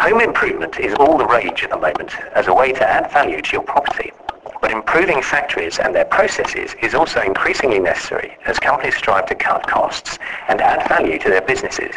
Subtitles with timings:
[0.00, 3.42] Home improvement is all the rage at the moment as a way to add value
[3.42, 4.10] to your property.
[4.62, 9.66] But improving factories and their processes is also increasingly necessary as companies strive to cut
[9.66, 10.18] costs
[10.48, 11.96] and add value to their businesses.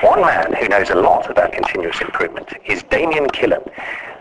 [0.00, 3.70] One man who knows a lot about continuous improvement is Damian Killen,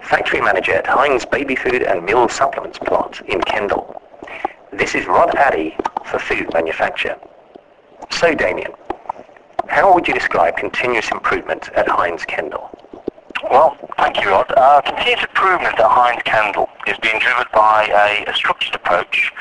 [0.02, 4.02] factory manager at Heinz Baby Food and Meal Supplements plant in Kendal.
[4.74, 7.16] This is Rod Addy for Food Manufacture.
[8.12, 8.74] So Damian,
[9.68, 12.70] how would you describe continuous improvement at Heinz Kendal?
[13.44, 14.52] Well, thank you, Rod.
[14.56, 19.32] Uh, continuous improvement at Heinz Kendal is being driven by a, a structured approach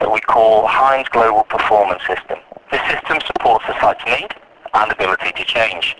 [0.00, 2.38] that we call Heinz Global Performance System.
[2.70, 4.34] This system supports the site's need
[4.74, 5.96] and ability to change.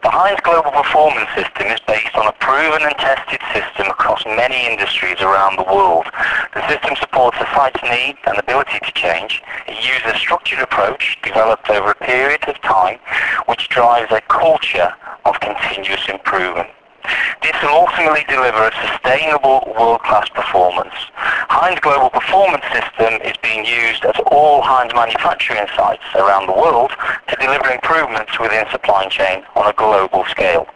[0.00, 4.70] The Heinz Global Performance System is based on a proven and tested system across many
[4.70, 6.06] industries around the world.
[6.54, 9.42] The system supports the site's need and ability to change.
[9.66, 13.00] It uses a structured approach developed over a period of time
[13.46, 14.94] which drives a culture
[15.24, 16.70] of continuous improvement.
[17.42, 20.94] This will ultimately deliver a sustainable world-class performance.
[21.58, 26.92] Heinz Global Performance System is being used at all Heinz manufacturing sites around the world
[27.26, 30.68] to deliver improvements within supply chain on a global scale.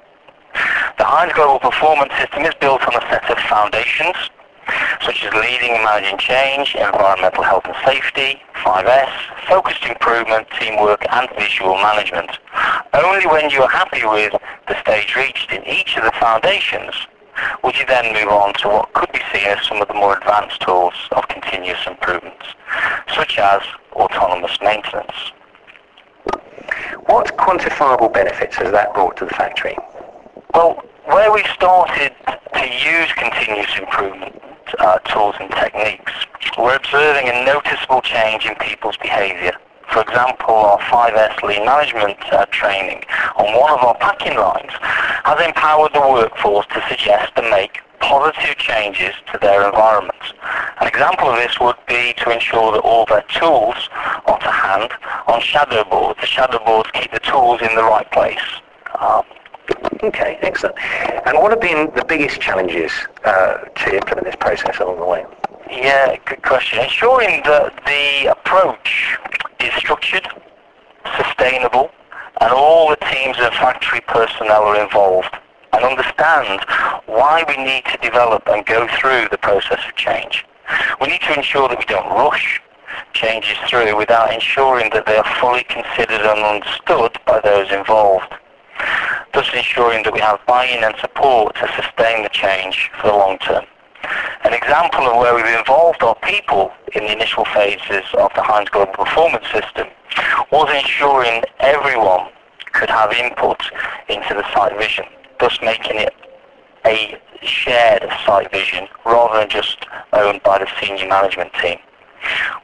[0.98, 4.18] The Heinz Global Performance System is built on a set of foundations
[5.06, 11.30] such as leading and managing change, environmental health and safety, 5S, focused improvement, teamwork and
[11.38, 12.42] visual management.
[12.92, 14.34] Only when you are happy with
[14.66, 17.06] the stage reached in each of the foundations
[17.64, 20.16] would you then move on to what could be seen as some of the more
[20.16, 22.46] advanced tools of continuous improvements,
[23.14, 23.62] such as
[23.92, 25.32] autonomous maintenance.
[27.06, 29.76] What quantifiable benefits has that brought to the factory?
[30.54, 34.40] Well, where we started to use continuous improvement
[34.78, 36.12] uh, tools and techniques,
[36.58, 39.52] we're observing a noticeable change in people's behaviour.
[39.92, 43.04] For example, our 5S lean management uh, training
[43.36, 44.72] on one of our packing lines
[45.24, 50.16] has empowered the workforce to suggest and make positive changes to their environment.
[50.80, 53.88] An example of this would be to ensure that all their tools
[54.26, 54.90] are to hand
[55.26, 56.20] on shadow boards.
[56.20, 58.42] The shadow boards keep the tools in the right place.
[58.98, 59.24] Um,
[60.02, 60.76] Okay, excellent.
[61.26, 62.90] And what have been the biggest challenges
[63.24, 65.24] uh, to implement this process along the way?
[65.70, 66.80] Yeah, good question.
[66.80, 69.16] Ensuring that the approach
[69.62, 70.26] is structured,
[71.16, 71.90] sustainable,
[72.40, 75.34] and all the teams and factory personnel are involved
[75.72, 76.60] and understand
[77.06, 80.44] why we need to develop and go through the process of change.
[81.00, 82.60] We need to ensure that we don't rush
[83.12, 88.34] changes through without ensuring that they are fully considered and understood by those involved
[89.32, 93.38] thus ensuring that we have buy-in and support to sustain the change for the long
[93.38, 93.64] term.
[94.52, 98.68] An example of where we've involved our people in the initial phases of the Heinz
[98.68, 99.88] Global Performance System
[100.50, 102.28] was ensuring everyone
[102.72, 103.62] could have input
[104.10, 105.06] into the site vision,
[105.40, 106.14] thus making it
[106.84, 111.78] a shared site vision rather than just owned by the senior management team.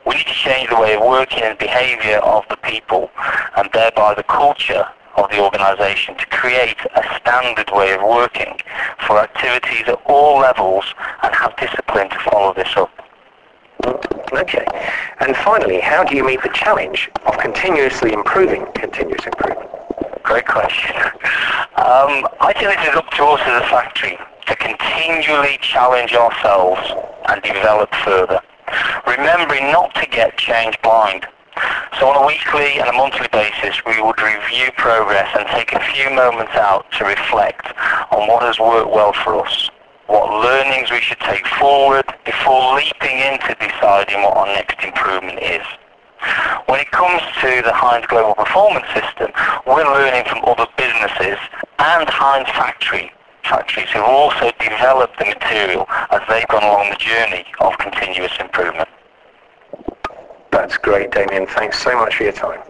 [0.06, 3.10] We need to change the way of working and behaviour of the people
[3.56, 4.84] and thereby the culture
[5.19, 8.59] of the organisation to create a standard way of working
[9.06, 10.84] for activities at all levels
[11.23, 12.91] and have discipline to follow this up.
[14.33, 14.67] Okay.
[15.21, 19.69] And finally, how do you meet the challenge of continuously improving continuous improvement?
[20.23, 20.95] Great question.
[21.79, 26.81] Um, I think this is up to us as a factory to continually challenge ourselves
[27.29, 28.41] and develop further,
[29.06, 31.29] remembering not to get change blind.
[31.99, 35.81] So on a weekly and a monthly basis, we would review progress and take a
[35.93, 37.67] few moments out to reflect
[38.13, 39.71] on what has worked well for us,
[40.07, 45.67] what learnings we should take forward before leaping into deciding what our next improvement is.
[46.67, 49.31] When it comes to the Heinz Global Performance System,
[49.67, 51.39] we're learning from other businesses
[51.79, 53.13] and Heinz factory
[53.45, 58.89] factories who've also developed the material as they've gone along the journey of continuous improvement.
[60.59, 61.47] That's great, Damian.
[61.47, 62.61] Thanks so much for your time.